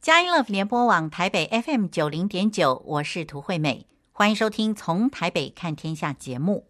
[0.00, 6.66] 佳音乐联播网台北 FM 九零点九，我是涂惠美，欢迎收听《从台北看天下》节目。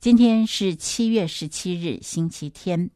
[0.00, 2.88] 今天是七月十七日，星期天。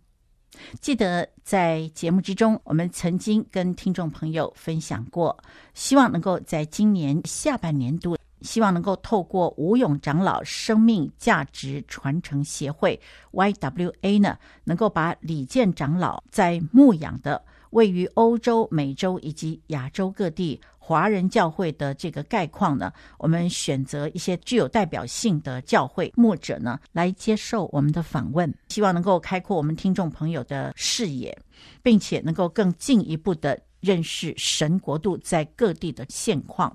[0.81, 5.37] 记得在节目之中，我们曾经跟听众朋友分享过，
[5.75, 12.99] 希望能够在今年下半年度，希望能够透过吴永长老生命价值传承协会
[13.33, 17.45] （YWA） 呢，能够把李健长老在牧养的。
[17.71, 31.39] 位于欧洲、美洲以及亚洲各地华人教会的这个概况呢，我们选择一些具有代表性的教会牧者呢，来接受我们的访问，希望能够开阔我们听众朋友的视野，
[31.83, 36.75] 并且能够更进一步的认识神国度在各地的现况。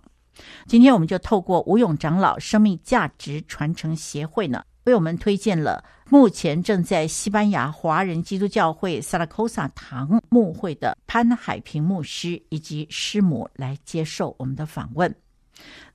[0.68, 15.14] 今天我们就透过吴勇长老生命价值传承协会呢，为我们推荐了目前正在西班牙华人基督教会萨拉科萨堂牧会的潘海平牧师以及师母来接受我们的访问。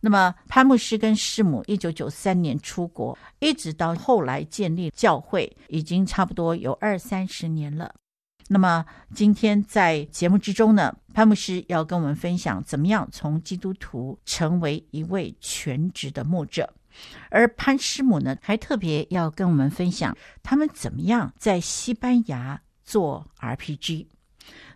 [0.01, 7.93] 那么，潘牧师跟师母一九九三年出国，一直到后来建立教会，已经差不多有二三十年了。
[8.49, 16.73] 那么，今天在节目之中呢，潘牧师要跟我们分享怎么样从基督徒成为一位全职的牧者。
[17.29, 24.07] 而潘师母呢，还特别要跟我们分享他们怎么样在西班牙做 RPG，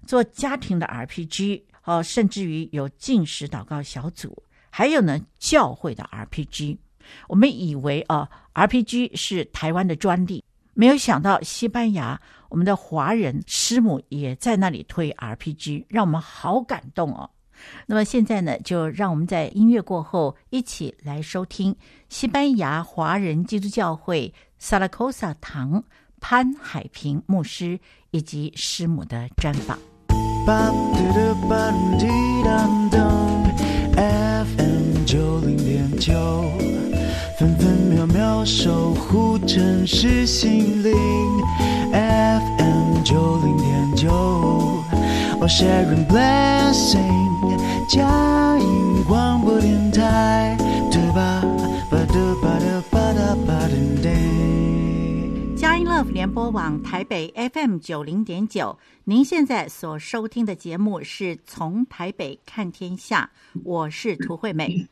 [0.04, 6.76] 做家庭的 RPG 哦，甚至于有进食祷告小组，还有呢教会的 RPG。
[7.28, 10.42] 我们以为啊，RPG 是台湾的专利，
[10.74, 12.20] 没有想到西班牙
[12.52, 17.30] 我们的华人师母也在那里推 RPG，让我们好感动哦。
[17.86, 21.74] 那么现在呢，就让我们在音乐过后一起来收听
[22.10, 25.82] 西班牙华人基督教会萨拉科萨堂
[26.20, 27.80] 潘海平牧师
[28.10, 29.78] 以及师母的专访。
[33.94, 36.12] FM 九零点九，
[37.38, 40.92] 分分秒秒守护城市心灵。
[41.92, 44.08] FM 九零点九，
[45.38, 47.20] 我 sharing blessing。
[47.86, 50.56] 佳音广播电台，
[55.54, 63.30] 佳音 Love 联播网台北 FM 九零点九，您现在所收听的节目是从台北看天下，
[63.64, 64.88] 我是涂惠美。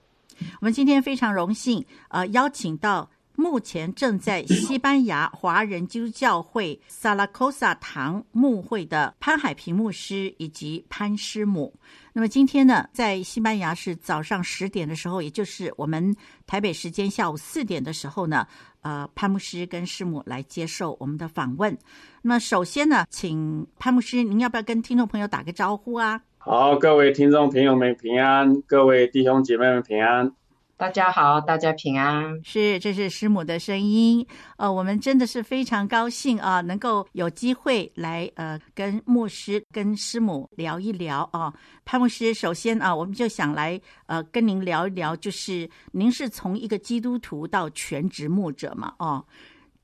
[0.61, 3.09] 我们今天非常荣幸，呃，邀请到。
[3.41, 11.75] 目前正在西班牙华人基督教会萨拉科萨堂牧会的潘海平牧师以及潘师母。
[12.13, 16.15] 那么今天呢，在西班牙是早上十点的时候，也就是我们
[16.47, 18.47] 台北时间下午四点的时候呢，
[18.83, 21.77] 呃，潘牧师跟师母来接受我们的访问。
[22.21, 26.21] 那么首先呢，请潘牧师，您要不要跟听众朋友打个招呼啊？
[26.37, 30.31] 好，各位听众朋友们平安，各位弟兄姐妹们平安。
[30.81, 32.43] 大家好，大家平安。
[32.43, 34.27] 是，这是师母的声音。
[34.57, 41.53] 呃，我们真的是非常高兴啊，能够有机会来呃跟牧师、跟师母聊一聊啊。
[41.85, 48.95] 潘牧师，首先啊，我们就想来呃跟您聊一聊，就是您是从一个基督徒到全职牧者嘛？
[49.01, 49.23] 哦，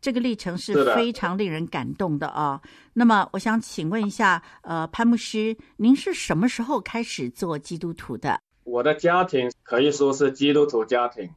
[0.01, 2.59] 这个历程是非常令人感动的啊。
[2.95, 8.41] 那么，我想请问一下，呃，潘牧师，您是什么时候开始做基督徒的？
[8.67, 11.31] 我的家庭可以说是基督徒家庭，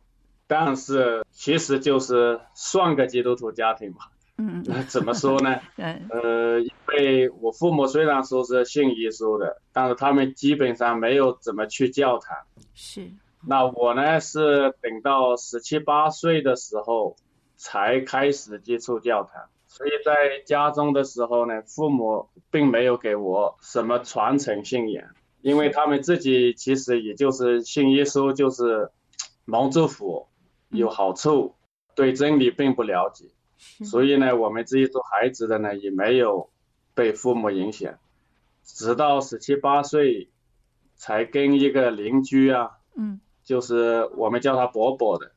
[0.47, 4.09] 但是其实就是算个基督徒家庭吧。
[4.38, 5.59] 嗯，那怎么说呢？
[5.78, 12.35] 呃，因为我父母虽然说是信耶稣的，但是他们基本上没有怎么去教堂。
[12.73, 13.12] 是。
[13.47, 17.16] 那我呢，是等到十七八岁的时候
[17.57, 25.06] 才开始接触教堂，所以在家中的时候呢，父母并没有给我什么传承信仰。
[25.41, 28.91] 因为他们自己其实也就是信耶稣，就是
[29.45, 30.27] 蒙祝福，
[30.67, 31.55] 有好处，
[31.95, 33.25] 对真理并不了解，
[33.85, 36.50] 所以呢，我们这些做孩子的呢，也没有
[36.94, 37.97] 被父母影响，
[38.66, 40.29] 直到十七八岁，
[40.95, 45.31] 才跟一个邻居啊，嗯，就是我们叫他伯伯的，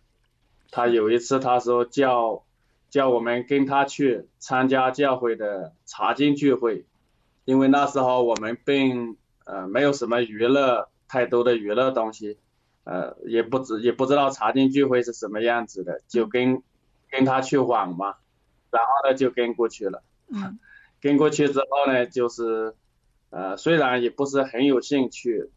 [0.72, 2.44] 他有一次他说叫
[2.90, 6.86] 叫我们跟他去参加教会的查经聚会，
[7.44, 9.16] 因为那时候我们并。
[9.44, 12.38] 呃，没有什么娱乐，太多的娱乐东西，
[12.84, 16.62] 呃，也不知也不知道茶经聚会是什么样子的，就跟
[17.10, 18.16] 跟他去玩嘛，
[18.70, 20.02] 然后呢就跟过去了。
[20.28, 20.58] 嗯，
[21.00, 22.74] 跟过去之后呢，就是
[23.30, 25.50] 呃，虽然也不是很有兴趣，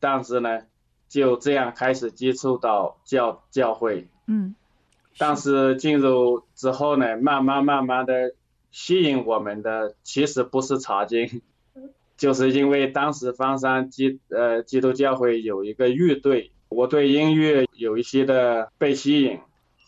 [0.00, 0.62] 但是呢，
[1.08, 4.08] 就这样开始接触到教教会。
[4.26, 4.54] 嗯，
[5.18, 8.34] 但是进入之后呢，慢慢慢慢的
[8.70, 11.42] 吸引我们的，其实不是茶经。
[12.16, 19.38] 就是因为当时方山基呃基督教会有一个乐队，我对音乐有一些的被吸引，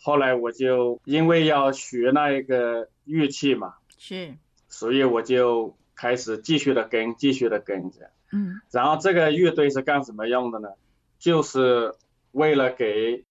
[0.03, 4.35] 后来我就因为要学那一个乐器嘛，是，
[4.67, 10.69] 所以我就开始继续的跟，继续的跟着，嗯，然后这个乐队是干什么用的呢？
[11.17, 11.95] 就是
[12.31, 13.25] 为了给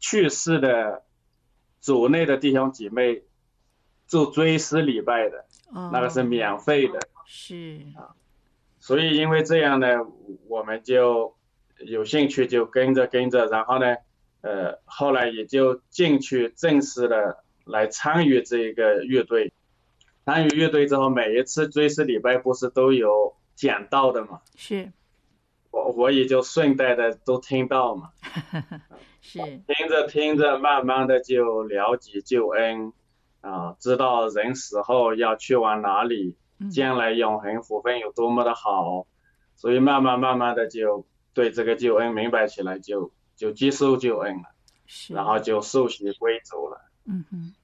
[0.00, 1.04] 去世的
[1.80, 3.22] 组内的弟兄姐妹
[4.06, 7.80] 做追思礼拜的，哦，那个是免费的，是。
[7.94, 8.10] 啊。
[8.80, 9.98] 所以因为这样呢，
[10.48, 11.36] 我们就
[11.78, 13.96] 有兴趣就跟着跟着，然后呢，
[14.40, 19.52] 呃，后来也就进去正式的来参与这个乐队。
[20.24, 24.40] 参与乐队之后，每一次追思礼拜不是都有讲到的嘛？
[24.56, 24.90] 是。
[25.70, 28.10] 我我也就顺带的都听到嘛。
[29.20, 29.38] 是。
[29.40, 32.92] 听着听着，慢慢的就了解救恩，
[33.40, 36.36] 啊，知道人死后要去往哪里。
[36.68, 39.06] 将来永恒福分有多么的好，
[39.56, 44.44] 所以慢慢慢慢的就对这个救恩明白起来就，就就接受救恩了，
[44.86, 46.78] 是，然后就受洗归主了。
[47.06, 47.54] 嗯哼，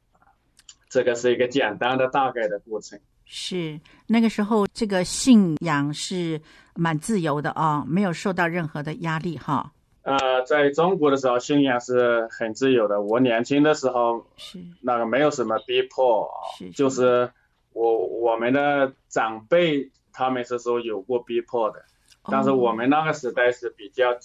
[0.88, 2.98] 这个是一个简单的大概的过程。
[3.26, 6.40] 是那个时候，这个信仰是
[6.74, 9.72] 蛮自由的啊、哦，没有受到任何的压力哈。
[10.02, 13.02] 呃，在中国的时候，信仰是很自由的。
[13.02, 16.30] 我年轻的时候是那个没有什么逼迫，
[16.74, 17.30] 就是。
[17.76, 21.84] 我我们的长辈他们是说有过逼迫的，
[22.24, 24.16] 但是我们那个时代是比较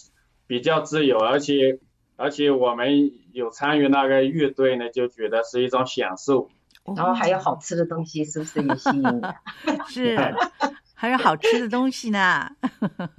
[0.48, 1.80] 比较自由，而且
[2.16, 6.50] 而且我们有参与那个乐队呢，就觉得是一种享受。
[6.96, 9.22] 然后还有好吃的东西，是不是也吸引你？
[9.90, 10.18] 是，
[10.96, 12.50] 还有好吃的东西呢。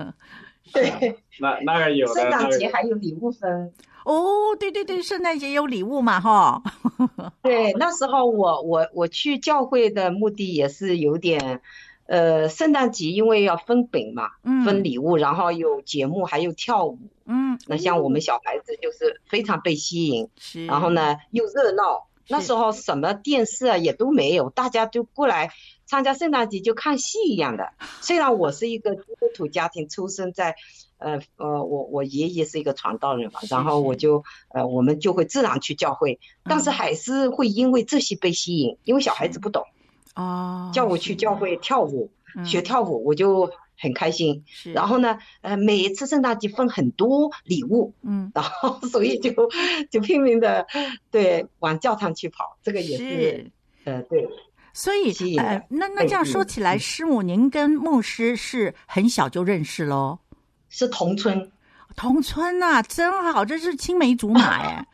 [0.72, 2.22] 对，那那个有的。
[2.22, 3.70] 圣诞节还有礼物分。
[4.04, 6.62] 哦，对对对，圣诞节有礼物嘛，哈。
[7.42, 11.60] 对，那时候我我我去教会的目的也是有点，
[12.06, 25.50] 呃，圣诞节因为要分饼嘛，嗯，分礼物，然后有节目，还有跳舞，嗯，那像我们小孩子就是非常被吸引，是，然后呢又热闹，那时候什么电视啊也都没有，大家就过来
[25.92, 27.74] 参加圣诞节就看戏一样的。
[28.00, 30.56] 虽然我是一个基督徒家庭出生在。
[31.04, 39.64] 呃呃，我我爷爷是一个传道人嘛，然后我就呃，我们就会自然去教会，但是还是会因为这些被吸引，因为小孩子不懂，
[40.14, 44.44] 哦，叫我去教会跳舞，嗯、学跳舞，我就很开心。
[44.74, 49.32] 然后呢，呃，每一次圣诞节分很多礼物，嗯，然后所以就
[49.90, 50.68] 就拼命的
[51.10, 53.50] 对往教堂去跑，这个也是，是。
[53.82, 54.28] 呃对，
[54.72, 60.18] 所以呃，那那这样说起来，师母您跟牧师是很小就认识喽？
[60.68, 61.52] 是同村，
[61.94, 64.86] 同村呐、啊，真好，这是青梅竹马哎，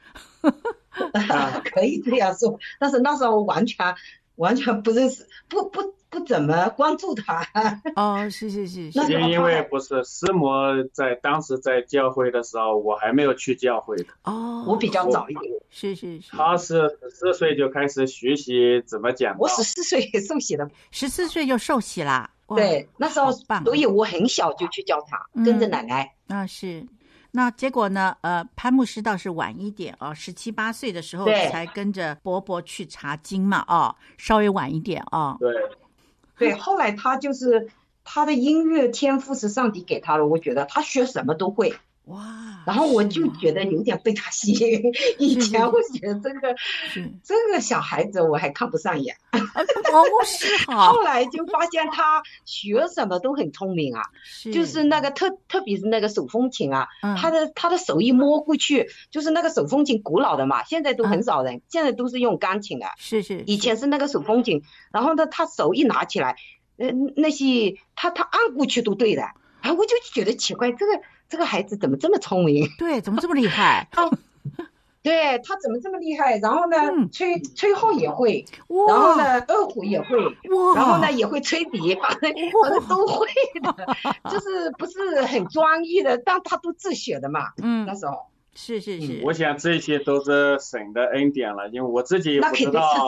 [1.65, 3.95] 可以这样说，但是那时候完全
[4.39, 7.47] 完全不认识，不不不怎么关注他。
[7.95, 10.49] 哦，是是是，是因因为不是师母
[10.93, 14.07] 在当时在教会的时候，我还没有去教会的。
[14.25, 15.53] 哦，我比较早一点。
[15.71, 16.31] 是是是。
[16.31, 19.37] 他是十四岁就开始学习怎么讲。
[19.39, 20.69] 我十四岁也受洗了。
[20.91, 22.31] 十四岁就受洗啦。
[22.57, 23.31] 对，那时候
[23.63, 26.11] 所以我很小就去教堂，嗯、跟着奶奶。
[26.27, 26.83] 那是，
[27.33, 28.17] 那结果呢？
[28.23, 35.37] 呃，潘牧师倒是晚一点哦，十七八岁的时候才跟着伯伯去查经嘛，哦，稍微晚一点哦。
[35.39, 35.55] 对，
[36.39, 37.69] 对，后来他就是
[38.03, 41.75] 他的音乐天赋是上帝给他的，我觉得他学什么都会。
[42.09, 42.63] 哇！
[42.67, 44.83] 然后我就觉得有点被他吸引。
[45.19, 46.55] 以前我觉得这个
[47.23, 49.17] 这个小孩子我还看不上眼。
[49.33, 50.93] 哦，是 好。
[50.93, 62.87] 后来就发现 他学什么都很聪明啊，是就是那个特特别是那个手风琴啊，嗯、他的他的手一摸过去，就是那个手风琴古老的嘛，现在都很少人，嗯、现在都是用钢琴的。
[62.99, 63.43] 是是。
[63.47, 64.63] 以前是那个手风琴，
[64.93, 66.37] 然后呢，他手一拿起来，
[66.79, 69.23] 呃，那些他他按过去都对的，
[69.61, 71.03] 啊，我就觉得奇怪，这个。
[71.29, 72.67] 这个孩子怎么这么聪明？
[72.79, 73.87] 对，怎么这么厉害？
[73.93, 74.09] 他，
[75.03, 76.39] 对他怎么这么厉害？
[76.39, 78.45] 然后呢，嗯、吹吹号也会，
[78.89, 80.09] 然后呢，二胡也会，
[80.75, 82.33] 然后呢，也会吹笛，反正
[82.63, 83.27] 反正都会
[83.63, 83.87] 的，
[84.31, 87.53] 就是不是很专业的，但他都自学的嘛。
[87.63, 88.15] 嗯，那时候
[88.55, 93.07] 是是是、嗯，我想这些都是神的恩典了，因为我自己也不知道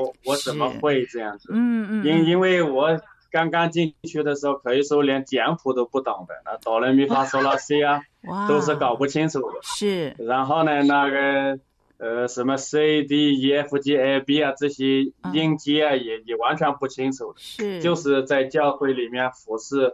[0.00, 1.48] 我我怎么会这样子。
[1.52, 3.00] 嗯嗯，因因为我。
[3.30, 8.00] 刚刚进去的时候，可以说连简谱都不懂的，那哆来咪发嗦拉西啊，
[8.48, 9.58] 都是搞不清楚的。
[9.62, 10.14] 是。
[10.18, 11.58] 然后呢，那个
[11.98, 17.38] 呃什么 C D E F G A B 啊这些音阶啊，也也完全不清楚的。
[17.38, 17.80] 是。
[17.82, 19.92] 就是在教会里面服侍，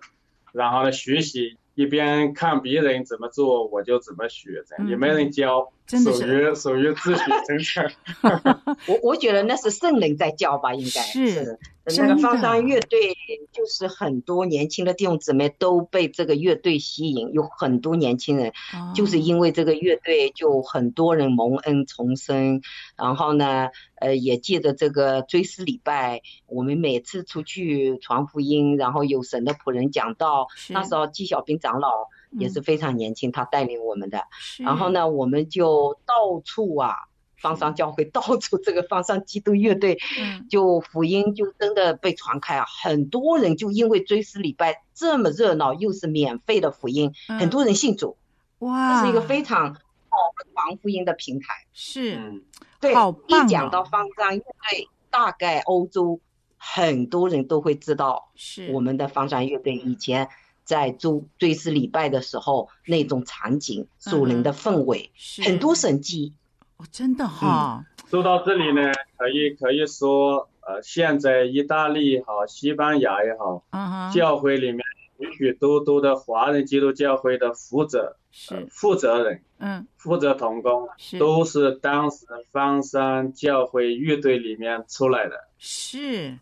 [0.52, 5.72] 然后呢学习，一边看别人怎么做，我就怎么学，这样也没人教。
[5.86, 7.90] 真的是属于属于自己 成长。
[8.88, 13.14] 我我觉得那是圣人在教吧，应该是，是那个方山乐队，
[13.52, 18.52] 就是很多年轻的弟兄姊妹都被这个乐队吸引，有很多年轻人，
[18.94, 22.62] 就是因为这个乐队，就很多人蒙恩重生。
[22.96, 32.08] 然后呢，呃，也借着这个追思礼拜，我们每次出去传福音，然后有神的仆人讲道，那时候纪晓斌长老。
[32.38, 34.24] 也是非常年轻，他带领我们的。
[34.58, 36.94] 然后呢，我们就到处啊，
[37.36, 39.98] 方山教会 到处这个方山基督乐队，
[40.48, 42.64] 就福音就真的被传开啊。
[42.82, 48.16] 很多人就因为追思礼拜这么热闹，又是免费的福音，很多人信主。
[48.60, 49.80] 哇，这是一个非常好
[50.38, 51.46] 的传福音的平台。
[51.72, 52.42] 是，
[52.80, 52.92] 对，
[53.26, 56.20] 一讲到方山乐队，大概欧洲
[56.56, 60.28] 很多人都会知道，是我们的方山乐队以前。
[60.64, 66.32] 在做追思礼拜的时候，那种场景、属灵的氛围，嗯、很多神迹。
[66.76, 67.84] 哦，真的哈。
[68.10, 74.80] 说、嗯、到这里呢，可以可以说，呃，现在意大利也好，西班牙也好，嗯、教会里面
[75.18, 85.48] 许许多多的华人基督教会的负责是、呃、负责人，嗯，负责同工，是都是当时方山教会乐队里面出来的。
[85.58, 86.36] 是。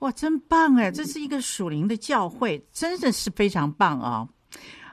[0.00, 0.90] 哇，真棒哎！
[0.90, 4.28] 这是一个属灵的教会，真的是非常棒哦。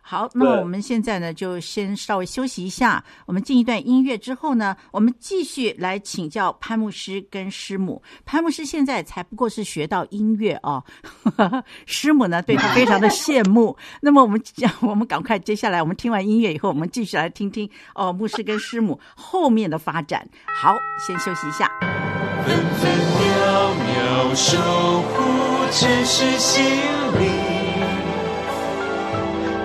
[0.05, 3.01] 好，那么我们现在呢，就先稍微休息一下。
[3.25, 8.01] 我们进一段音乐之后呢，我们继续来请教潘牧师跟师母。
[8.25, 10.83] 潘牧师现在才不过是学到音乐哦，
[11.87, 13.75] 师母呢对他非常的羡慕。
[14.01, 20.27] 那么我们讲， 我们赶快接下来，我们听完音乐以后，我们继续来听听哦，牧师跟师母后面的发展。
[20.53, 21.71] 好，先休息一下。
[24.35, 27.29] 守护城市心灵，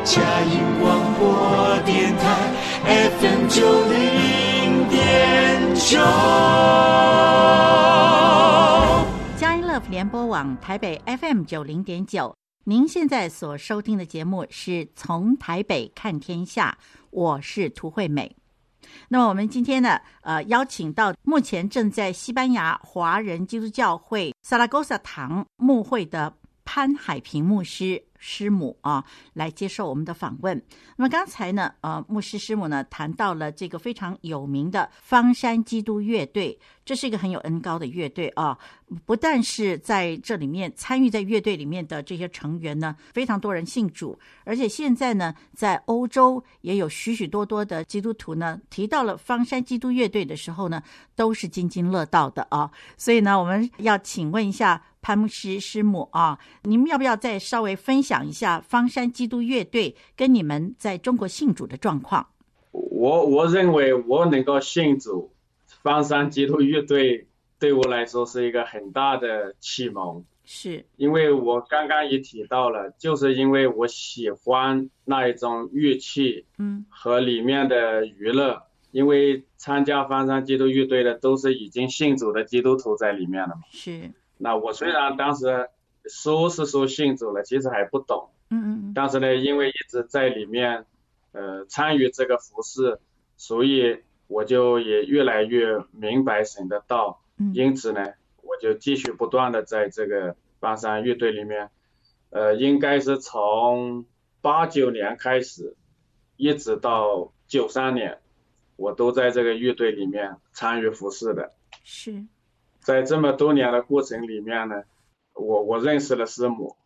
[0.04, 2.52] 佳音广播电台
[3.18, 5.96] FM 九零点九，
[9.38, 16.76] 佳音乐福联播网台北 FM 九零点九，您现在所收听的节目是从台北看天下，
[17.10, 18.38] 我是涂惠美。
[19.11, 26.33] 那么我们今天呢，呃，邀请到目前正在西班牙华人基督教会萨拉戈萨堂牧会的
[26.65, 28.05] 潘海平牧师。
[28.18, 30.60] 师母啊，来接受我们的访问。
[30.96, 38.58] 那么刚才呢，呃，牧师师母呢谈到了这个非常有名的芳山基督乐队，这是一个很有恩高的乐队啊。
[39.06, 50.82] 不但是在这里面参与在乐队里面的这些成员呢，非常多人信主，而且现在呢，在欧洲也有许许多多的基督徒呢提到了芳山基督乐队的时候呢，
[51.14, 52.70] 都是津津乐道的啊。
[52.96, 54.82] 所以呢，我们要请问一下。
[55.00, 62.28] 潘牧师师母啊，你们要不要再稍微分享一下方山基督乐队跟你们在中国信主的状况？
[62.73, 65.33] 我我认为我能够信主，
[65.83, 67.26] 方山基督乐队
[67.59, 70.25] 对我来说是一个很大的启蒙。
[70.45, 78.62] 是，因为我刚刚也提到了，就是因为我喜欢那一种乐器，嗯，和里面的娱乐，嗯、
[78.93, 83.62] 因为参加方山基督乐队的都是已经信主的基督徒在里面了嘛。
[83.71, 84.11] 是。
[84.38, 85.68] 那我虽然当时
[86.09, 88.30] 说是说信主了，其实还不懂。
[88.50, 88.92] 嗯嗯。
[88.95, 90.87] 但是呢，因为一直在里面，
[91.33, 92.99] 呃，参与这个服饰，
[93.37, 97.21] 所以我就也越来越明白神的道。
[97.37, 97.52] 嗯。
[97.54, 101.71] 因此呢，我就继续不断的在这个半山乐队里面，
[102.30, 104.07] 呃，应该是从
[104.40, 105.76] 八九年开始，
[106.37, 108.18] 一直到九三年，
[108.76, 111.52] 我都在这个乐队里面参与服饰的。
[111.85, 112.25] 是。
[112.80, 114.82] 在这么多年的过程里面呢，
[115.35, 116.76] 我我认识了师母，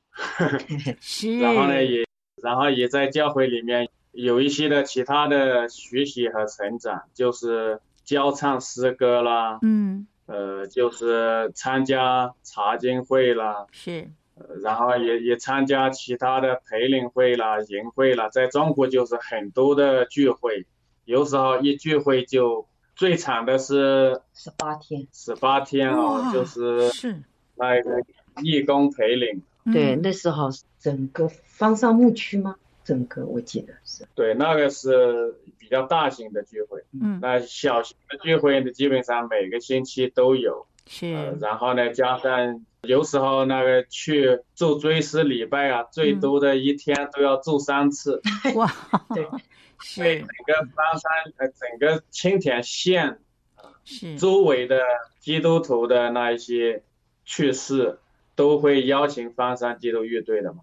[1.00, 2.04] 是，然后呢也，
[2.42, 14.10] 然后也在教会里面有一些的其他的学习和成长，就是教唱诗歌啦，嗯，呃，就是参加查经会啦，是，
[14.62, 20.66] 然后也也参加其他的培灵会啦、营会啦，在中国就是很多的聚会，
[21.04, 22.66] 有时候一聚会就。
[23.02, 27.20] 最长的是十八天，十八天哦，就是是
[27.56, 28.00] 那个
[28.44, 29.42] 义工陪领。
[29.72, 32.54] 对，那时候整个方上牧区吗？
[32.84, 34.06] 整个我记得是。
[34.14, 36.84] 对，那个是比较大型的聚会。
[36.92, 37.18] 嗯。
[37.20, 40.68] 那小型的聚会呢，基本上每个星期都有。
[40.86, 41.12] 是。
[41.12, 48.22] 呃，然后呢，加上有时候那个去做追思礼拜啊，最多的一天都要做三次。
[48.54, 48.72] 哇。
[49.12, 49.26] 对。
[49.96, 53.18] 对整个方山呃，整个青田县
[53.84, 54.80] 是周围的
[55.20, 56.82] 基督徒的那一些
[57.24, 57.98] 去世，
[58.34, 60.60] 都会邀请方山基督乐队的嘛。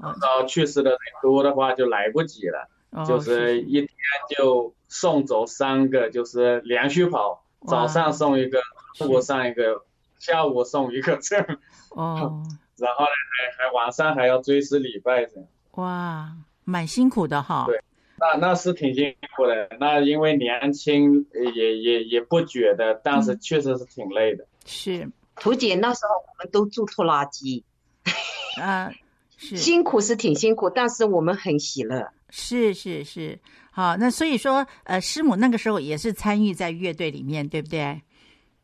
[0.00, 3.88] 然后去世的人多的话就来不及了，哦、就是一天
[4.36, 8.60] 就送走三个，就是连续跑，早上送一个，
[8.96, 9.84] 中午上一个，
[10.18, 11.46] 下午送一个这样。
[11.90, 12.42] 哦。
[12.76, 13.10] 然后呢，
[13.56, 15.46] 还还晚上还要追思礼拜这样。
[15.74, 16.32] 哇，
[16.64, 17.64] 蛮辛苦的哈。
[17.68, 17.80] 对，
[18.32, 19.68] 那那是挺辛苦的。
[19.78, 24.44] 那因为年轻也也也不觉得，但是确实是挺累的。
[24.44, 27.64] 嗯、是，图姐那时候我们都住拖拉机。
[28.60, 28.90] 啊，
[29.36, 29.56] 是。
[29.58, 32.08] 辛苦是挺辛苦，但是我们很喜乐。
[32.30, 33.38] 是是是，
[33.70, 38.00] 好，那所以说，呃，师母那个时候也是参与在乐队里面，对不对？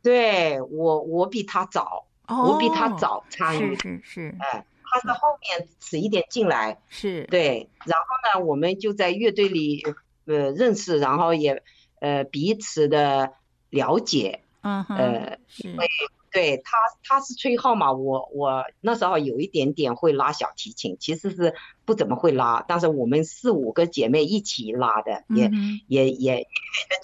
[0.03, 2.07] 对，我我比他早。
[2.33, 7.25] 我比他早参与，是是是，哎，他是后面迟一点进来，是。
[7.31, 9.83] 对，然后呢，我们就在乐队里
[10.27, 11.63] 呃认识，然后也
[12.01, 13.33] 呃彼此的
[13.71, 15.87] 了解，嗯哼，呃，因为。
[16.33, 26.47] 对他，他是吹号嘛，我我那时候有一点点会拉小提琴，其实是不怎么会拉，但是我们四五个姐妹一起拉的，也、嗯、也也也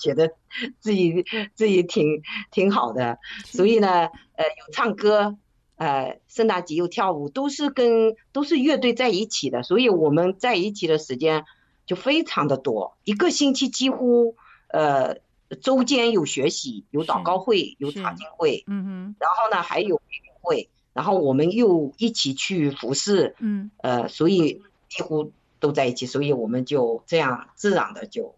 [0.00, 0.30] 觉得
[0.78, 1.24] 自己
[1.56, 5.36] 自己挺挺好的，所以呢，呃，有唱歌，
[5.76, 11.44] 呃，圣诞节又跳舞，都是跟都是乐队在一起的，所以我们在一起的时间
[11.86, 14.34] 就非常的多，一个星期几乎
[14.68, 15.18] 呃。
[15.62, 20.02] 周间有学习，有祷告会，有查经会，嗯哼，然后呢还有
[20.40, 25.30] 会，然后我们又一起去服侍，嗯，呃，所以几乎
[25.60, 28.34] 都在一起，所以我们就这样自然的就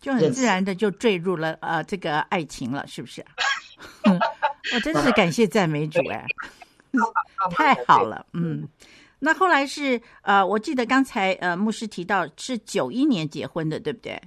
[0.00, 3.24] 就很自然的就坠入了呃这个爱情了，是不是？
[4.74, 6.26] 我真是感谢赞美主哎，
[7.50, 8.68] 太好了，嗯，
[9.18, 14.20] 那后来是呃，我记得刚才呃牧师提到是九一年结婚的，对不对？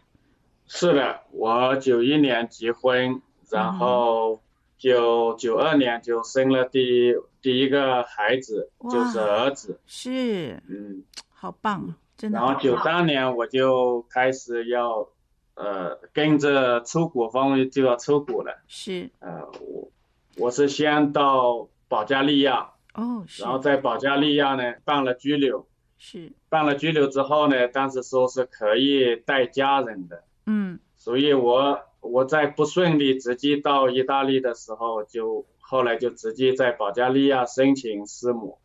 [0.68, 4.42] 是的，我九一年结婚，然后
[4.78, 9.80] 九九二年就生了第第一个孩子，就是儿子。
[9.86, 11.04] 是，嗯，
[11.34, 12.40] 好棒，真的。
[12.40, 15.08] 然后九三年我就开始要，
[15.56, 18.58] 呃，跟着出国方就要出国了。
[18.68, 19.90] 是，呃，我
[20.38, 23.44] 我是先到保加利亚，哦，是。
[23.44, 25.68] 然后在保加利亚呢办了居留，
[26.00, 26.34] 是。
[26.50, 30.24] 办了居留之后呢，当时说是可以带家人的。
[30.48, 38.58] 嗯，所以我我在不顺利直接到意大利的时候，就后来就直接在保加利亚申请师母，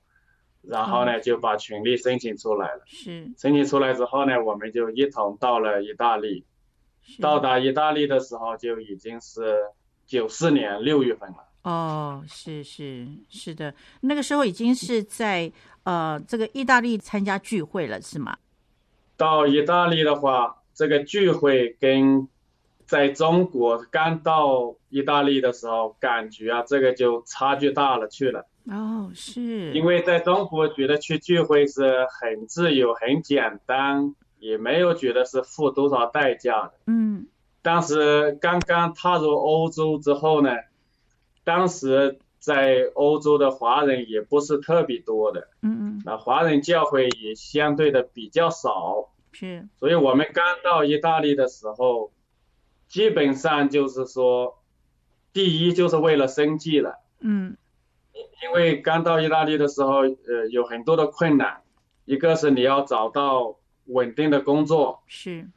[0.62, 2.82] 然后呢就把权利申请出来了。
[2.86, 3.30] 是。
[3.36, 6.46] 申请出来之后呢，我们就一同到了意大利。
[7.20, 9.58] 到达意大利的时候就已经是
[10.06, 11.47] 九四年六月份了。
[11.62, 15.52] 哦，是是是的，那个时候已经是在
[15.84, 18.36] 呃这个意大利参加聚会了，是吗？
[19.16, 20.54] 到意大利的话。
[20.78, 22.28] 这个聚会跟
[22.86, 28.46] 在中国刚到意大利的时候感觉啊，这个就差距大了去了。
[28.66, 29.72] 哦，是。
[29.72, 36.74] 因为在中国觉得去聚会是很自由、很简单，也没有觉得是付多少代价的。
[36.86, 37.26] 嗯。
[37.60, 40.50] 但是刚刚踏入欧洲之后呢，
[41.48, 45.48] 当时在欧洲的华人也不是特别多的。
[45.62, 46.02] 嗯嗯。
[46.04, 49.08] 那华人教会也相对的比较少。
[49.32, 52.12] 是，所以我们刚到意大利的时候，
[52.86, 54.58] 基本上就是说，
[55.32, 56.98] 第一就是为了生计了。
[57.20, 57.56] 嗯，
[58.42, 61.62] 因为刚到意大利的时候，呃，有很多的困难，
[62.04, 63.56] 一个是你要找到
[63.86, 65.48] 稳定的工作，是，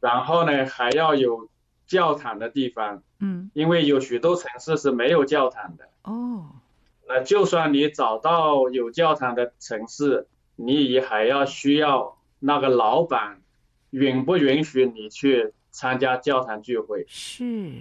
[0.00, 1.48] 然后呢还要有
[1.84, 5.88] 教堂的地方，嗯，因为有许多城市是没有教堂的。
[6.02, 6.46] 哦，
[7.08, 10.26] 那就算你找到有教堂的城市，
[10.56, 12.14] 你也还要需要。
[12.38, 13.40] 那个老板
[13.90, 17.06] 允不允许你去参加教堂聚会？
[17.08, 17.72] 是，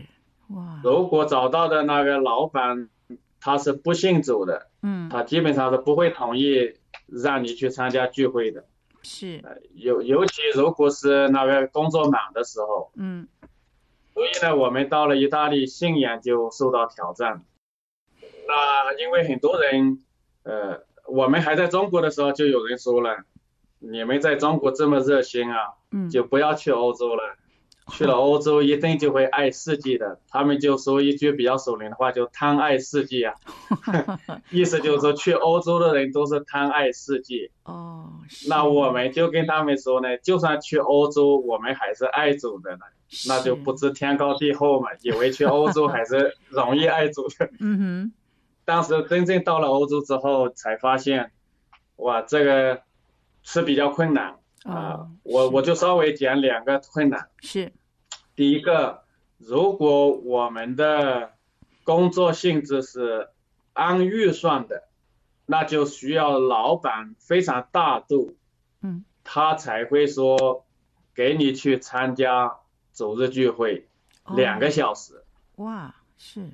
[0.48, 0.80] 哇！
[0.82, 2.89] 如果找到的那个老板
[3.41, 6.74] 他是不信主的，嗯，他基本上是不会同意
[7.06, 8.63] 让你去参加聚会的。
[9.04, 9.43] 是，
[9.74, 13.28] 尤尤其如果是那个工作忙的时候，嗯，
[14.15, 17.43] 所以呢，我们到了意大利，信仰就受到挑战。
[18.47, 20.04] 那因为很多人，
[20.43, 23.25] 呃，我们还在中国的时候，就有人说了。
[23.80, 27.36] 你们在中国这么热心啊，嗯，就不要去欧洲了。
[27.91, 30.19] 去了欧洲一定就会爱世界的。
[30.30, 33.36] 他们就说一句比较属灵的话，就贪爱世界啊。
[34.49, 37.51] 意思就是说，去欧洲的人都是贪爱世界。
[37.65, 38.13] 哦，
[38.47, 42.86] 那我们就跟他们说呢，就算去欧洲，我们还是爱主的呢。
[43.28, 47.50] 那就不知天高地厚嘛，以为去欧洲还是容易爱主的。
[47.60, 48.13] 嗯哼。
[48.65, 51.32] 当时真正到了欧洲之后，才发现，
[51.98, 52.82] 哇，这个。
[53.48, 57.30] 是比较困难啊，我我就稍微讲两个困难。
[57.41, 57.72] 是，
[58.36, 59.04] 第一个，
[59.38, 61.34] 如果我们的
[61.84, 63.30] 工作性质是
[63.74, 64.86] 按预算的，
[65.46, 68.36] 那就需要老板非常大度，
[68.82, 70.65] 嗯，他才会说
[71.13, 72.56] 给你去参加
[72.96, 73.88] 主日聚会，
[74.36, 75.24] 两个小时。
[75.58, 76.50] 哇，是。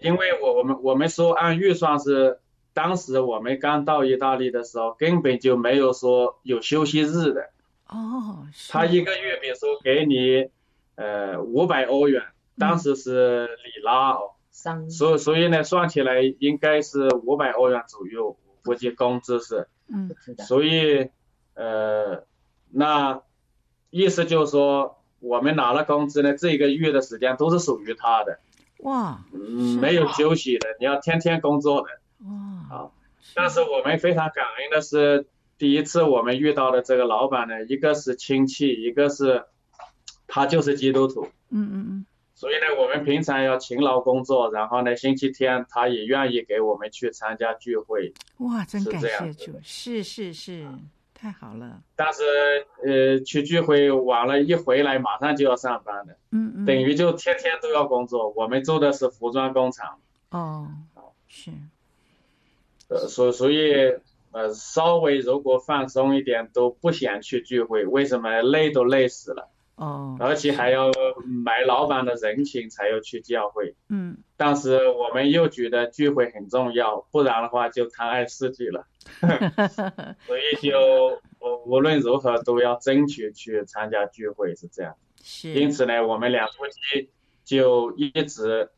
[0.00, 2.40] 因为我我们我们说按预算是，
[2.72, 7.50] 当时我们刚到意大利的时候，根本就没有说有休息日的。
[7.88, 10.50] 哦，是他一个月比如说给你，
[10.96, 12.22] 呃五百欧元，
[12.58, 14.32] 当时是里拉哦，
[14.64, 19.68] 嗯、所以所以呢算起来应该是五百欧元左右，我估计工资是。
[19.88, 20.10] 嗯，
[20.46, 21.10] 所以
[21.54, 22.26] 呃，
[22.70, 23.22] 那
[23.90, 28.38] 意思就是说，我们拿了工资呢，这个月的时间都是属于他的。
[28.80, 31.88] 哇，嗯，没有休息的，你要天天工作的。
[32.28, 32.90] 哇，啊，
[33.34, 35.26] 但是我们非常感恩的是，
[35.58, 39.44] 第一次我们遇到的这个老板呢，一个是亲戚，一个是
[40.26, 41.28] 他就是基督徒。
[41.50, 42.06] 嗯嗯嗯。
[42.34, 48.12] 所以呢，我们平常要勤劳工作，然后呢，星期天他也愿意给我们去参加聚会。
[48.40, 50.68] 哇，真感谢主，是是是，
[51.18, 51.80] 太好了。
[51.96, 52.22] 但是
[52.84, 56.16] 呃，去聚会晚了，一回来马上就要上班的。
[56.30, 56.64] 嗯嗯。
[56.66, 58.30] 等于就天天都要工作。
[58.36, 59.98] 我们做的是服装工厂。
[60.30, 60.68] 哦，
[61.26, 61.50] 是。
[62.88, 63.94] 呃，所所以
[64.30, 68.42] 呃，稍微如果放松一点都不想去聚会，为什么？
[68.42, 69.48] 累都累死了。
[69.76, 70.90] 哦，而且还要
[71.44, 73.74] 买老板的人情才要去教会。
[73.88, 78.86] 嗯，但是我们又觉得聚会很重要，不然的话就贪爱世界了。
[80.26, 81.20] 所以就
[81.66, 84.96] 无论如何都要争取去参加聚会，是这样。
[85.22, 85.52] 是。
[85.52, 87.10] 因此呢，我们两夫妻
[87.44, 88.70] 就一直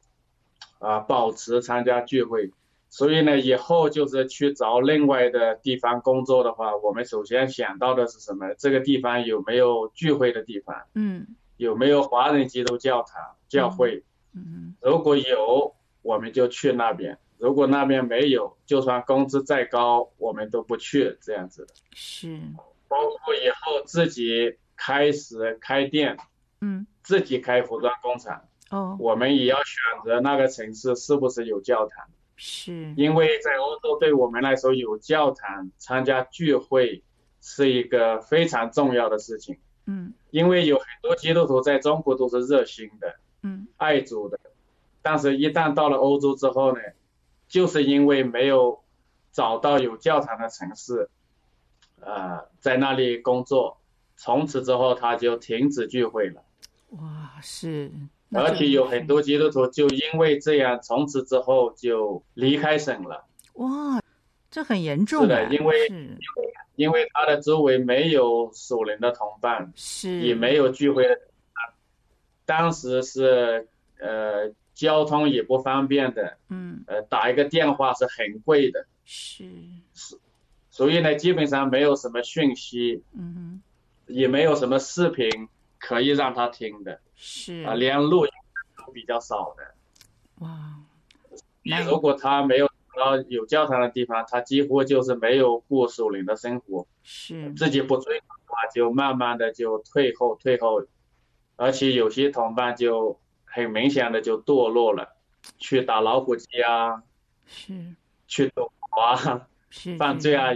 [0.81, 2.51] 啊、呃、保持参加聚会。
[2.91, 8.55] 所以呢，以后就是去找另外的地方工作的话，我们首先想到的是什么？
[8.55, 10.75] 这个地方有没有聚会的地方？
[10.95, 11.27] 嗯，
[11.59, 14.03] 有没有华人基督教堂教会？
[14.33, 21.19] 嗯，嗯，如果有，我们就去那边；如果那边没有，就算工资再高，我们都不去。
[21.21, 21.75] 这样子的。
[21.95, 22.41] 是。
[22.89, 26.17] 包括以后自己开始开店，
[26.63, 32.07] 嗯，自己开服装工厂，哦，我们也要选择那个城市是不是有教堂。
[32.41, 37.03] 是，因为在欧洲对我们来说，有教堂参加聚会
[37.41, 39.59] 是一个非常重要的事情。
[39.87, 44.39] 嗯，因为有很多基督徒在中国都是热心的，嗯，爱主的，
[45.03, 46.81] 但是一旦到了欧洲之后呢，
[47.49, 48.85] 就是因为没有
[49.33, 51.11] 找到有教堂的城市，
[52.01, 53.81] 呃，在那里工作，
[54.17, 56.45] 从此之后他就停止聚会了。
[56.91, 57.91] 哇，是。
[58.33, 63.27] 而且有很多基督徒就因为这样，从此之后就离开省了。
[63.55, 64.03] 哇，
[64.51, 65.23] 这很严重。
[65.23, 65.77] 是的，因为
[66.77, 71.21] 因为他的周围没有属灵的同伴，是也没有聚会的。
[72.45, 79.45] 当时是呃交通也不方便的，嗯，呃打一个电话是很贵的，是
[79.93, 80.17] 是，
[80.71, 83.63] 所以呢基本上没有什么讯息，嗯哼，
[84.15, 87.01] 也没有什么视频可以让他听的。
[87.15, 88.33] 是啊，连录音
[88.77, 89.75] 都比较少的。
[90.45, 90.77] 哇，
[91.63, 96.87] 你如果他没有到有教堂的地方，他几乎就是没有过属灵的生活。
[97.03, 97.53] 是。
[97.55, 100.85] 自己不追求的话，就慢慢的就退后退后，
[101.57, 105.17] 而且有些同伴就很明显的就堕落了，
[105.59, 107.03] 去打老虎机啊，
[107.47, 107.95] 是。
[108.27, 109.97] 去赌博啊，是。
[109.97, 110.51] 犯罪啊，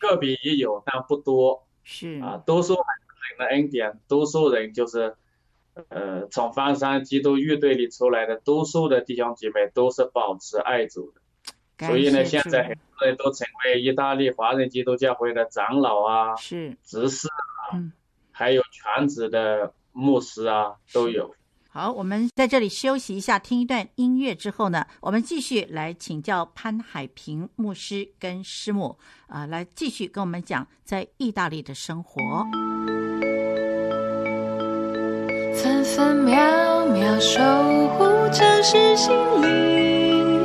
[0.00, 1.66] 个别也有，但不多。
[1.84, 2.20] 是。
[2.20, 2.82] 啊，多数人
[3.38, 5.14] 的恩典，多数人就是。
[5.88, 11.10] 呃，从方山基督乐队里出来的多数的弟兄姐妹都是保持爱主
[11.78, 17.90] 的，所以呢，现在很多人都成为意大利华人基督教会的长老啊，是执事啊，嗯，
[18.30, 21.34] 还有全职的牧师啊，都有。
[21.70, 32.20] 好，我们在这里休息一下，听一段音乐之后呢，我们继续来请教潘海平牧师跟师母啊、呃，来继续跟我们讲在意大利的生活。
[35.94, 37.38] 分秒秒守
[37.90, 40.42] 护城市心灵，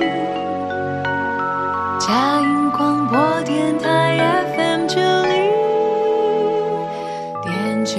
[2.01, 4.17] 佳音广播电台
[4.57, 5.31] FM 九零
[7.43, 7.95] 点九，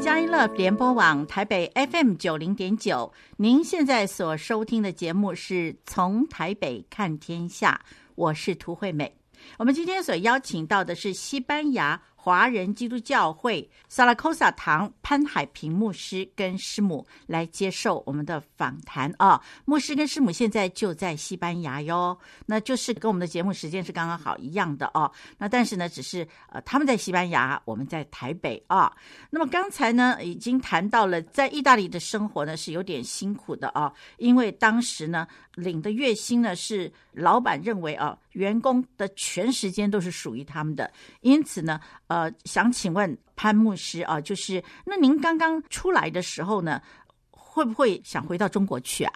[0.00, 3.12] 佳音乐联播网台北 FM 九零点九。
[3.38, 7.80] 您现在所收听的节目是从台北看天下，
[8.14, 9.16] 我是涂惠美。
[9.58, 19.40] 我们今天所邀请到的是西班牙华人基督教会萨拉科萨堂潘海平牧师跟师母来接受我们的访谈啊。
[19.64, 25.10] 牧师跟师母现在就在西班牙哟，那就是跟我们的节目时间是刚刚好一样的哦。
[25.38, 28.94] 那但是呢，只是呃他们在西班牙，我们在台北啊。
[29.30, 41.80] 那么刚才呢，已经谈到了在意大利的生活呢是有点辛苦的啊，因为当时呢领的月薪呢是老板认为啊员工的全时间都是属于他们的，因此呢。
[42.08, 46.82] 呃，想请问潘牧师啊，就是那您刚刚出来的时候呢，
[47.30, 49.12] 会不会想回到中国去啊？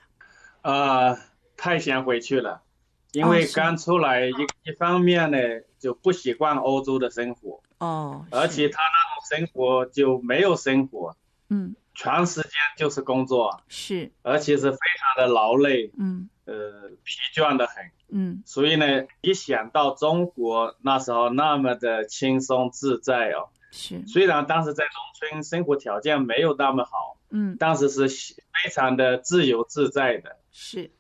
[0.63, 1.19] 呃，
[1.57, 2.63] 太想回去了，
[3.13, 5.39] 因为刚出来一、哦、一方面呢
[5.79, 11.17] 就不习惯欧洲的生活哦，而且他那种生活就没有生活，
[11.51, 30.37] 嗯，全时间就是工作，是，而且是非常的劳累，嗯，呃，疲倦的很，嗯，所以呢，一想到中国那时候那么的轻松自在哦，是，虽然当时在农村生活条件没有那么好，嗯，但是是非常的自由自在的。
[30.51, 30.91] 是，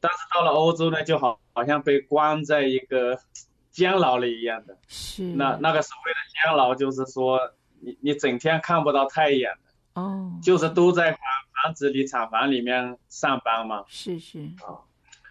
[0.00, 3.18] 但是到了欧洲呢，就好好像被关在一个
[3.72, 4.78] 监牢里一样的。
[4.86, 7.40] 是，那那个所谓的监牢，就是说
[7.80, 9.52] 你你整天看不到太阳。
[9.52, 9.63] 的。
[9.94, 10.32] 哦。
[10.42, 11.20] 就是都在房
[11.62, 13.84] 房子里、厂房里面上班嘛。
[13.88, 14.40] 是是。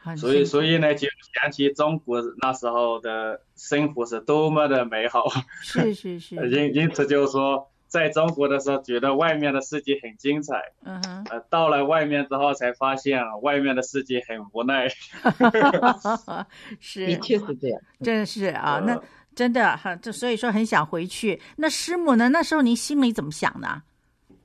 [0.04, 0.15] 啊。
[0.15, 1.08] 所以所以呢，就
[1.41, 5.30] 想起中国那时候的生活是多么的美好。
[5.62, 6.36] 是是是。
[6.49, 7.69] 因因此就是说。
[7.93, 10.60] 在中国的时候，觉得外面的世界很精彩。
[10.84, 11.23] 嗯哼。
[11.30, 14.89] 呃，到了外面之后，才发现外面的世界很无奈。
[16.82, 17.80] 是，的确是这样。
[18.02, 18.99] 真是啊，那
[19.36, 21.39] 真的哈，这所以说很想回去。
[21.58, 22.30] 那师母呢？
[22.30, 23.84] 那时候您心里怎么想呢？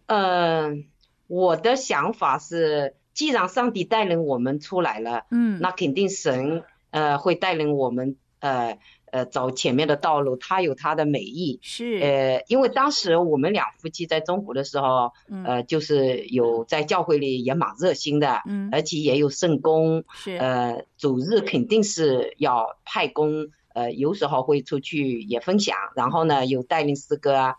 [0.09, 0.85] 嗯、呃，
[1.29, 8.79] 我的想法是，既然上帝带领我们出来了，嗯，那肯定神呃会带领我们呃。
[9.11, 11.61] 呃，走前面的道路，他有他的美意。
[11.63, 11.99] 是。
[12.03, 20.05] 呃，因为当时我们两夫妻在中国的时候，嗯、呃，就是有在教会里也蛮热心的，嗯，而且也有圣工。
[20.13, 20.37] 是。
[20.37, 27.55] 呃，主日肯定是要派工，呃，有时候会出去也分享，然后呢，有带领诗歌啊。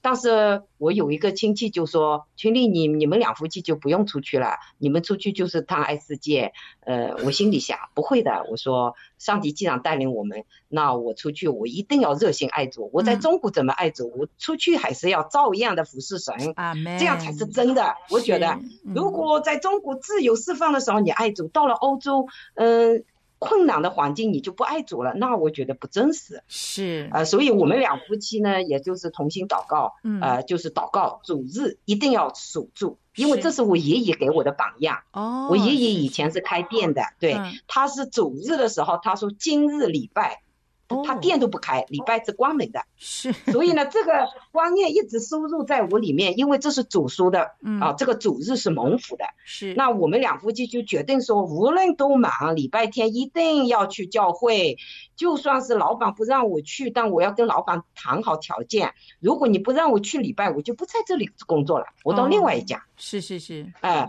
[0.00, 6.52] 但是我有一个亲戚就说：“群里，你你们两夫妻就不用出去了，你们出去就是贪爱世界。”
[6.86, 8.46] 呃，我心里想不会的。
[8.50, 12.88] 我说，上帝既然带领我们，那我出去我一定要热心爱主。
[12.92, 16.34] 我在中国怎么爱主，嗯、我出去还是要照样的服侍神。
[16.54, 17.94] 啊，这样才是真的。
[18.10, 23.02] 我觉得，如果在中国自由释放的时候你爱主，到了欧洲，嗯、呃。
[23.38, 26.42] 困难的环境你就不爱主了，那我觉得不真实。
[26.48, 34.98] 是啊、呃，所以我们两夫妻呢，也就是同心祷告，嗯，呃，就是祷告主日一定要守住，因为这是我爷爷给我的榜样。
[35.12, 40.42] 哦，我爷爷以前是开店的，对、嗯，他是主日的时候，他说今日礼拜。
[41.04, 42.80] 他店都不开，礼拜是关门的。
[42.96, 49.24] 是，所以呢，这个观念一直输入在我里面，因为这是主说的，嗯啊，这个主日是蒙福的。
[49.44, 54.76] 是，那我们两夫妻就决定说，无论多忙，礼拜天一定要去教会，
[55.14, 58.94] 就算是老板不让我去，但我要跟老板谈好条件。
[59.20, 62.78] 如果你不让我去礼拜，我就不在这里工作了，我到另外一家。
[62.78, 64.08] 哦、是是是，哎、呃。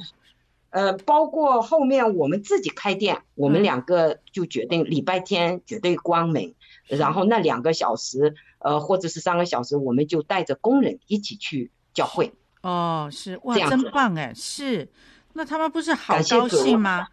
[0.71, 6.53] 呃，包括后面我们自己开店，我们两个就决定礼拜天绝对关门，嗯、
[6.89, 12.33] 然后那两个小时，呃，或者是三个小时，我们就带着工人一起去教会。
[12.61, 14.89] 哦，是哇，真棒哎，是，
[15.33, 17.07] 那他们不是好高兴吗？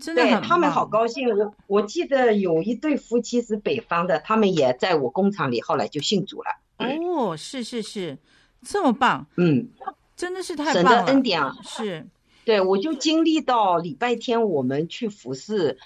[0.00, 1.28] 真的他们好高兴。
[1.28, 6.50] 我我记得有一对夫妻是北方的，他们也在我工厂里，后来就信主了。
[6.78, 8.18] 哦，是是是，
[8.62, 9.26] 这么棒。
[9.36, 9.68] 嗯，
[10.16, 10.90] 真的是太棒了。
[10.90, 12.06] 神的恩典啊，是。
[12.44, 15.78] 对，我就经历到礼拜天我们去服侍，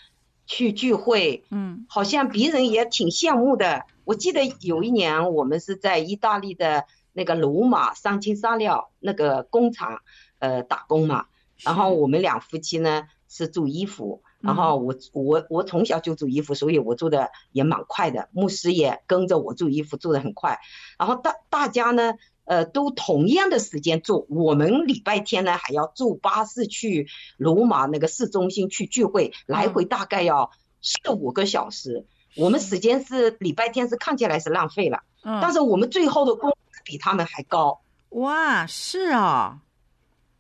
[0.49, 3.85] 去聚会，嗯，好像别人也挺羡慕的。
[4.05, 10.01] 我记得有一年我们是在意大利的那个罗马三青沙料那个工厂，
[10.41, 11.27] 呃，打工嘛。
[11.59, 18.29] 然后我们两夫妻呢是做衣服，然后我我我从小就做衣服，所以我做的也蛮快的。
[18.33, 20.59] 牧师也跟着我做衣服，做的很快。
[20.99, 22.15] 然后大大家呢。
[22.49, 27.07] 呃，都同样的时间做，我们礼拜天呢还要坐巴士去
[27.37, 32.07] 罗马那个市中心去聚会，来回大概要四五个小时。
[32.37, 37.83] 嗯、我们时间是礼拜天是看起来是浪费了，嗯，但是我们最后的工资比他们还高。
[38.09, 39.61] 哇，是啊，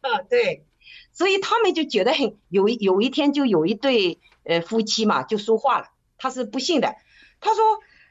[0.01, 0.65] 啊对，
[1.13, 6.97] 所以他们就觉得很有有一天就有一对呃夫妻嘛就说话了，他是不信的，
[7.39, 7.63] 他说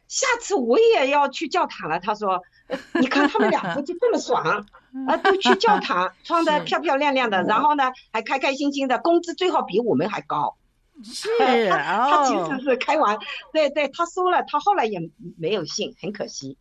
[0.07, 2.43] 下次我也要去教堂了，他说。
[2.99, 4.65] 你看他们两个就这么爽
[5.07, 10.57] 啊，都去教堂， 穿的漂漂亮亮的，然后呢还开开心心的，工资最好比我们还高。
[11.03, 11.29] 是，
[11.69, 13.17] 他他其实是开玩，
[13.53, 14.99] 对对，他说了，他后来也
[15.37, 16.57] 没有信，很可惜。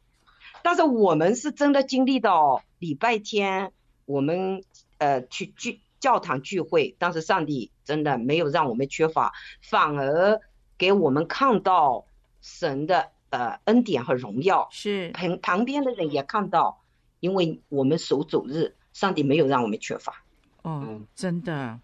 [0.62, 3.72] 但是我们是真的经历到礼拜天，
[4.04, 4.62] 我们
[4.98, 10.40] 呃去聚教堂聚会，但是上帝真的没有让我们缺乏，反而
[10.76, 12.04] 给我们看到
[12.42, 13.08] 神的。
[13.30, 16.82] 呃，恩典和荣耀是旁旁边的人也看到，
[17.20, 20.22] 因为我们守主日，上帝没有让我们缺乏。
[20.62, 21.78] 哦，真的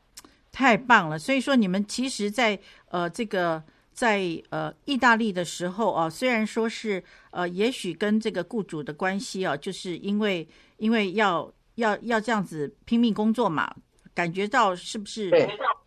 [0.50, 1.18] 太棒了！
[1.18, 10.46] 所以说，你们其实在，在呃这个在呃意大利的时候啊，虽然说是呃，也许跟这个雇主的关系啊，就是因为
[10.78, 13.74] 因为要要要这样子拼命工作嘛，
[14.14, 15.30] 感觉到是不是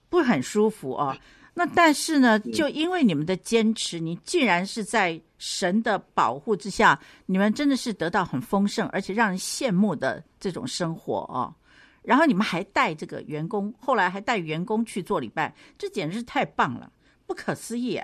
[0.10, 1.18] 不很舒服啊？
[1.58, 11.56] 那但是呢，就因为你们的坚持，你竟然是在神的保护之下，你们真的是得到很丰盛而且让人羡慕的这种生活哦。
[12.04, 16.92] 然后你们还带这个员工，后来还带员工去做礼拜，这简直是太棒了，
[17.26, 18.00] 不可思议。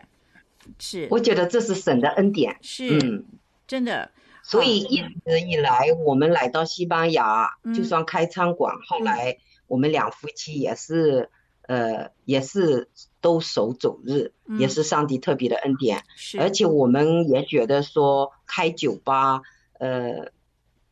[0.80, 3.26] 是，我觉得这是神的恩典，是，嗯，
[3.68, 4.10] 真的。
[4.44, 9.38] 所以一直以来，我们来到西班牙，嗯、就算开餐馆，后来
[9.68, 11.30] 我们两夫妻也是，
[11.64, 12.90] 呃，也是
[13.22, 16.04] 都守主日，嗯、也是上帝特别的恩典。
[16.16, 19.42] 是，而且我们也觉得说开酒吧，
[19.80, 20.32] 呃，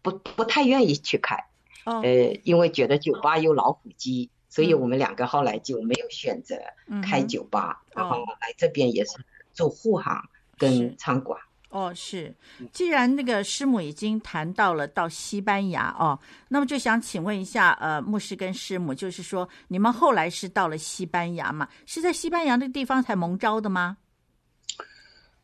[0.01, 1.45] 不不太愿意去开。
[1.85, 6.55] 哦、呃，因为觉得酒吧有老虎机，所以我们两个后来就没有选择
[7.03, 9.11] 开酒吧，嗯、然后来这边也是
[9.53, 11.41] 做护航跟餐馆。
[11.69, 12.33] 哦，是。
[12.71, 21.67] 既然那个师母已经谈到了到西班牙哦，那么就想请问一下，呃，牧师跟师母，就是说你们后来是到了西班牙嘛？
[21.85, 23.97] 是在西班牙那个地方才蒙招的吗？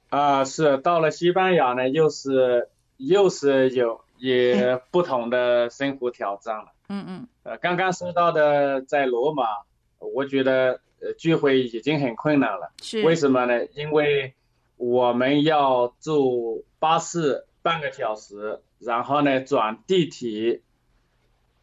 [0.10, 4.04] 啊、呃，是到了西班牙呢，又是又是有。
[4.18, 6.72] 也不同的生活挑战了。
[6.88, 7.28] 嗯嗯。
[7.44, 9.44] 呃，刚刚说到的在罗马，
[10.00, 12.72] 我觉得呃聚会已经很困难了。
[12.82, 13.04] 是。
[13.04, 13.66] 为什么呢？
[13.76, 14.34] 因为
[14.78, 20.62] 我们要坐巴士半个小时，然后呢转地铁，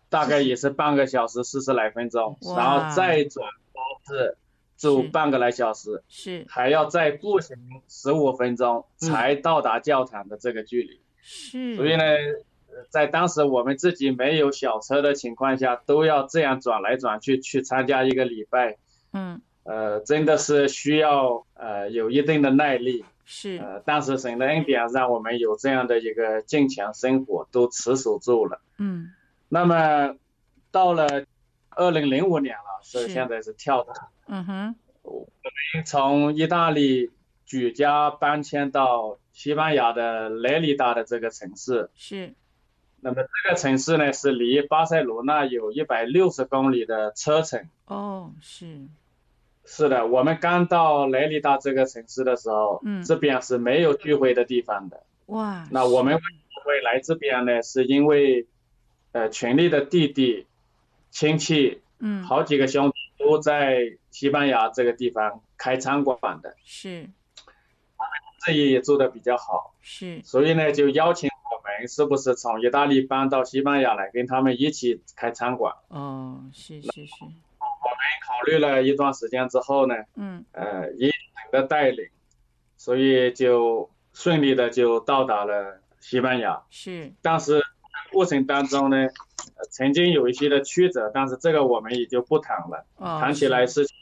[0.09, 4.37] 大概也是半个小时四十来分钟，然后再转巴士
[4.77, 6.45] 坐半个来小时，是。
[6.49, 7.57] 还要再步行
[7.89, 11.01] 十五分钟才到达教堂的这个距离。
[11.21, 12.03] 是，所以呢，
[12.91, 18.79] 在当时我们自己没有小车的情况下，都要这样转来转去去参加一个礼拜。
[19.13, 23.05] 嗯，呃，真的是需要呃有一定的耐力。
[23.25, 28.61] 是，呃，但是神的恩典让我们有这样的一个坚强生活，都持守住了。
[28.79, 29.13] 嗯，
[29.49, 30.17] 那么
[30.71, 31.25] 到了
[31.71, 33.93] 二零零五年了，是现在是跳的。
[34.27, 35.21] 嗯哼，我
[35.75, 37.11] 们从意大利
[37.47, 39.19] 举家搬迁到。
[39.35, 42.35] 西班牙的雷里达的这个城市是，
[43.01, 47.67] 那么这个城市呢是离巴塞罗那有一百六十公里的车程。
[47.87, 48.87] 哦，是，
[49.65, 55.05] 是的，我们刚到雷里达这个城市的时候，嗯，这边是没有聚会的地方的。
[55.27, 57.63] 哇，那我们会来这边呢？
[57.63, 58.47] 是因为，
[59.13, 60.47] 呃，群里的弟弟、
[61.11, 66.55] 亲戚，嗯，好几个兄弟都在西班牙这个地方开餐馆的。
[66.65, 67.09] 是。
[67.97, 68.13] 他们
[68.45, 75.73] 生意也做得比较好，是，所以呢，就邀请我们是不是从意大利搬到西班牙来，跟他们一起开餐馆。
[75.89, 77.15] 哦，是是是。
[78.27, 81.13] 考虑了一段时间之后呢，嗯，呃，以神
[81.53, 82.09] 的带领，
[82.77, 86.63] 所以就顺利的就到达了西班牙。
[86.71, 87.63] 是，但是
[88.11, 92.87] 过程当中呢，呃，曾经有一些的曲折，但是这个我们也就不谈了。
[92.97, 93.97] 哦，谈起来是挺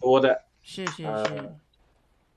[0.00, 0.42] 多的。
[0.62, 1.06] 是是是。
[1.06, 1.54] 呃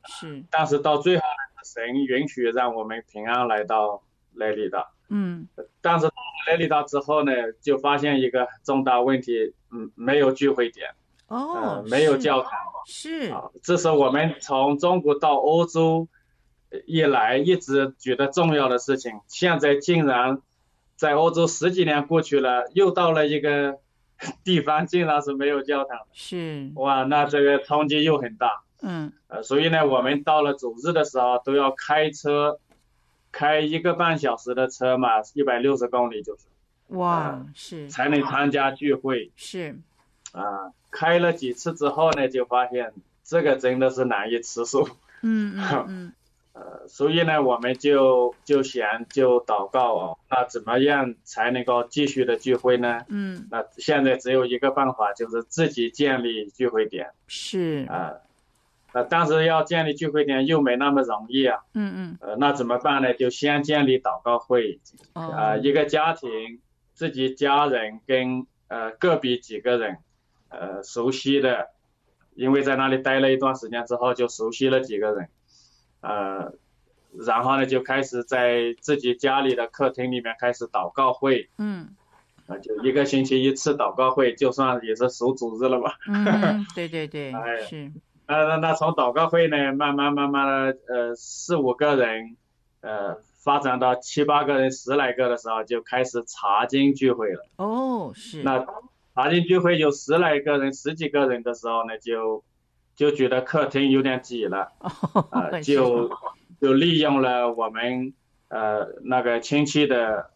[0.08, 4.04] 是，但是到最后呢，神允许让我们平安来到
[4.36, 4.88] 莱里达。
[5.10, 5.47] 嗯，
[5.82, 6.13] 但是到
[6.47, 10.91] 莱里达之后呢，就发现一个重大问题，嗯，没有聚会点。
[11.27, 12.51] 哦，呃，没有教堂。
[12.88, 13.31] 是。
[13.31, 16.07] 啊，这是我们从中国到欧洲
[16.85, 20.41] 以来一直觉得重要的事情，现在竟然
[20.95, 23.79] 在欧洲十几年过去了，又到了一个
[24.43, 25.97] 地方，竟然是没有教堂。
[26.13, 26.71] 是。
[26.75, 28.63] 哇，那这个冲击又很大。
[28.81, 32.59] 嗯，呃，所以呢，我们到了主日的时候都要开车，
[33.31, 36.43] 开一个半小时的车嘛，一百六十公里就是。
[36.89, 37.89] 哇，呃、是。
[37.89, 39.31] 才能参加聚会。
[39.35, 39.79] 是。
[40.36, 42.93] 啊、呃，开了几次之后呢，就发现
[43.24, 44.88] 这个真的是难以持守。
[45.21, 46.13] 嗯嗯嗯。
[46.56, 53.02] 呃，所以呢，我们就就想就祷告哦，那怎么样才能够继续的聚会呢？
[53.10, 53.45] 嗯。
[53.52, 57.10] 那现在只有一个办法，就是自己建立聚会点。
[57.28, 57.86] 是。
[57.89, 58.13] 啊、
[58.93, 59.02] 呃。
[59.02, 61.60] 呃，但是要建立聚会点又没那么容易啊。
[61.74, 62.17] 嗯嗯。
[62.21, 63.13] 呃，那怎么办呢？
[63.13, 64.80] 就先建立祷告会。
[65.12, 65.34] 哦。
[65.36, 66.62] 呃，一个家庭，
[66.93, 69.98] 自己家人跟呃个别几个人，
[70.59, 71.67] 呃熟悉的，
[72.35, 75.29] 因为在那里待了一段时间之后，就熟悉了几个人。
[76.01, 76.53] 呃，
[77.25, 81.49] 然后呢，就开始在自己家里的客厅里面开始祷告会。
[81.58, 81.95] 嗯。
[82.47, 85.97] 啊，就一个星期一次祷告会，就算也是守主日了吧。
[86.08, 87.31] 嗯，对对对。
[87.35, 87.58] 哎。
[87.60, 87.91] 是。
[88.27, 92.35] 那那那从祷告会呢，慢慢慢慢的，呃，四五个人，
[92.81, 97.45] 呃，发展到七八个人、十来个的时候，就开始查经聚会了。
[97.58, 98.41] 哦，是。
[98.41, 98.65] 那
[99.15, 102.43] 查经聚会有十来个人、十几个人的时候呢，就
[102.95, 104.73] 就觉得客厅有点挤了，
[105.31, 106.09] 呃， 就
[106.59, 108.13] 就利用了我们
[108.49, 110.31] 呃那个亲戚的，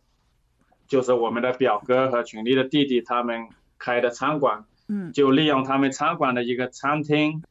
[0.87, 7.43] 就是我们的表哥和群里的弟弟他们开的餐馆，嗯，就利用他们餐馆的一个餐厅，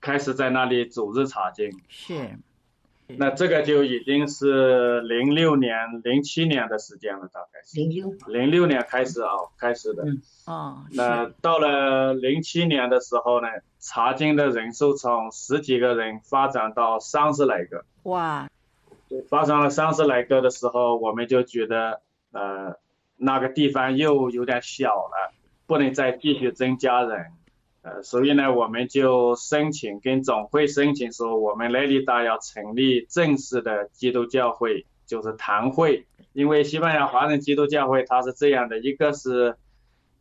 [0.00, 1.70] 开始在那里组织茶经。
[1.88, 2.38] 是。
[3.16, 10.04] 那这个就已经是零六年、零七年的时间了，大概是零六零六年开始啊，开始的。
[10.04, 10.22] 嗯。
[10.46, 10.84] 哦。
[10.92, 13.48] 那到了零七年的时候呢，
[13.78, 17.84] 查经的人数从十几个人发展到三十来个。
[18.02, 18.48] 哇。
[19.30, 22.02] 发展了三十来个的时候，我们就觉得，
[22.32, 22.76] 呃，
[23.16, 25.32] 那个地方又有点小了，
[25.66, 27.32] 不能再继续增加人。
[27.88, 36.06] 呃，所以呢，我们就申请跟总会申请说，我们雷利达要成立正式的基督教会，就是堂会。
[36.34, 39.56] 因为西班牙华人基督教会它是这样的，一个是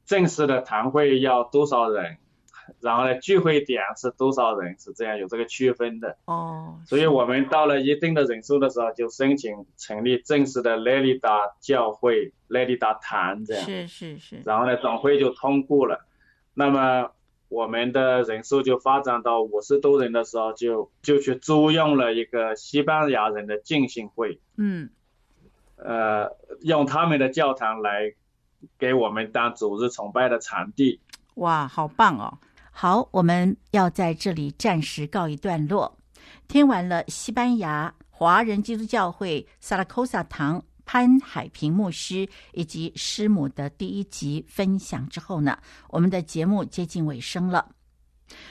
[0.05, 2.17] 正式的堂会要多少人，
[2.79, 6.15] 然后呢，聚会点是多少人，是这样有这个区分的。
[6.25, 6.79] 哦。
[6.85, 13.65] 所以我们到了一定的人数的时候，就申请成立正式的雷利达教会，雷利达堂这样。
[13.65, 14.41] 是是是。
[14.45, 16.05] 然后呢，总会就通过了。
[16.53, 17.11] 那么。
[17.49, 24.89] 我们的人数就发展到五十多人的时候就，就就去租用了一个西班牙人的浸信会，嗯，
[25.77, 28.13] 呃，用他们的教堂来
[28.77, 30.99] 给我们当组织崇拜的场地。
[31.35, 32.37] 哇，好棒哦！
[32.71, 35.97] 好，我们要在这里暂时告一段落。
[36.47, 40.63] 听完了西班牙华人基督教会萨拉科萨堂。
[40.87, 45.59] 潘海平牧师以及师母的第一集分享之后呢，
[45.89, 47.75] 我们的节目接近尾声了。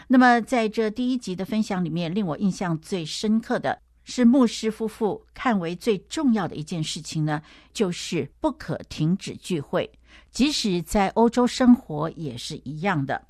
[0.07, 7.41] 那么在这第一集的分享里面，令我印象最深刻的是牧师夫妇看为最重要的一件事情呢，
[7.73, 9.91] 就是不可停止聚会，
[10.31, 13.27] 即使在欧洲生活也是一样的。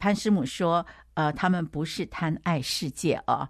[0.00, 0.84] 潘师母说。
[1.18, 3.48] 呃，他们不是贪爱世界啊。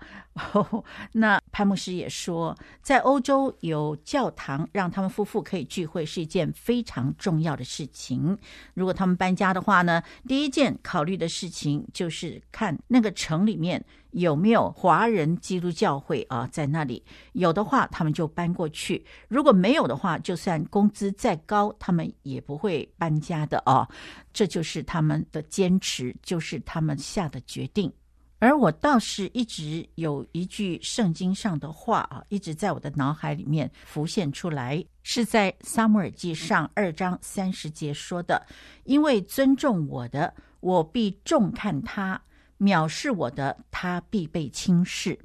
[0.55, 8.39] 哦， 那潘牧师也说，在欧洲有教堂，让他们夫妇可以聚会是一件非常重要的事情。
[8.73, 13.85] 如果他们搬家的话呢，第一件考虑的事情就是看那个城里面。
[14.12, 16.49] 有没有华人基督教会啊？
[16.51, 17.05] 在那里
[17.35, 18.99] 有的话，他们就搬过去；
[19.29, 23.87] 如果没有的话，就算工资再高，他们也不会搬家的啊。
[24.33, 27.93] 这就是他们的坚持，就是他们下的决决定。
[28.39, 38.47] 而我倒是一直有一句圣经上的话啊，一直在我的脑海里面浮现出来，是在撒母耳记上二章三十节说的
[38.85, 42.21] ：“因为尊重我的，我必重看他。”
[42.61, 45.19] 藐视我的，他必被轻视。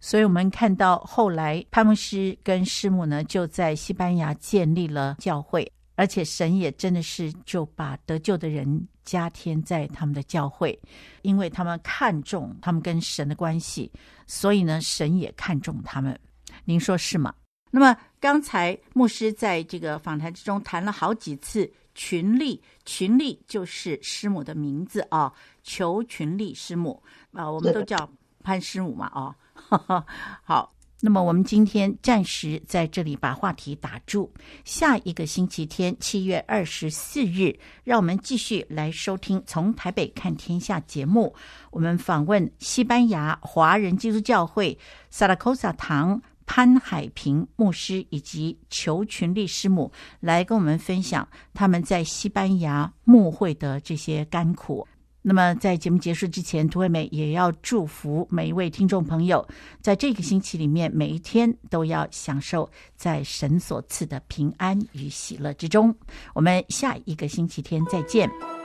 [0.00, 10.78] 所以，我们看到后来潘牧师跟师母呢，就在西班牙建立了教会，而且神也真的是就把得救的人加添在他们的教会，
[11.22, 13.90] 因为他们看重他们跟神的关系，
[14.26, 16.18] 所以呢，神也看重他们。
[16.64, 17.34] 您说是吗？
[17.70, 21.72] 那么，刚才牧师在这个访谈之中谈了好几次。
[21.92, 25.30] 群力，群力就是师母的名字啊，
[25.64, 28.08] 求群力师母啊，我们都叫
[28.44, 29.34] 潘师母嘛，啊，
[30.42, 34.30] 好，那么我们今天暂时在这里把话题打住，
[34.64, 41.34] 下一个星期天七月二十四日，让我们继续来收听从台北看天下节目，
[41.70, 44.78] 我们访问西班牙华人基督教会
[45.10, 46.20] 萨拉科萨堂。
[46.52, 54.84] 潘海平牧师以及裘群力师母来跟我们分享他们在西班牙牧会的这些甘苦。
[55.22, 59.46] 那么，在节目结束之前，涂惠美也要祝福每一位听众朋友，
[59.80, 65.94] 在这个星期里面，每一天都要享受在神所赐的平安与喜乐之中。
[66.34, 68.59] 我们下一个星期天再见。